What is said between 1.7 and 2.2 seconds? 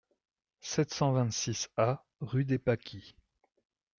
A